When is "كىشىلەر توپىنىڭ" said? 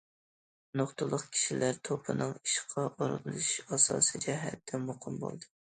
1.35-2.35